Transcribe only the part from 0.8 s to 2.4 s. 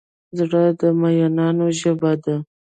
مینانو ژبه ده.